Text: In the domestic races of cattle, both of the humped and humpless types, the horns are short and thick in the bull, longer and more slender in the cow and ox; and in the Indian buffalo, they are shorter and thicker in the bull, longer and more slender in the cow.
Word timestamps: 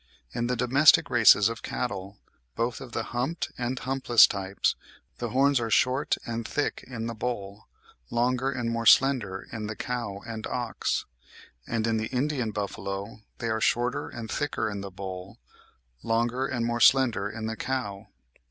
In 0.33 0.47
the 0.47 0.55
domestic 0.55 1.11
races 1.11 1.47
of 1.47 1.61
cattle, 1.61 2.17
both 2.55 2.81
of 2.81 2.91
the 2.91 3.03
humped 3.13 3.51
and 3.55 3.77
humpless 3.77 4.25
types, 4.25 4.75
the 5.19 5.29
horns 5.29 5.59
are 5.59 5.69
short 5.69 6.17
and 6.25 6.47
thick 6.47 6.83
in 6.87 7.05
the 7.05 7.13
bull, 7.13 7.67
longer 8.09 8.49
and 8.49 8.71
more 8.71 8.87
slender 8.87 9.47
in 9.51 9.67
the 9.67 9.75
cow 9.75 10.21
and 10.25 10.47
ox; 10.47 11.05
and 11.67 11.85
in 11.85 11.97
the 11.97 12.07
Indian 12.07 12.49
buffalo, 12.49 13.21
they 13.37 13.49
are 13.49 13.61
shorter 13.61 14.09
and 14.09 14.31
thicker 14.31 14.71
in 14.71 14.81
the 14.81 14.89
bull, 14.89 15.37
longer 16.01 16.47
and 16.47 16.65
more 16.65 16.79
slender 16.81 17.29
in 17.29 17.45
the 17.45 17.55
cow. 17.55 18.07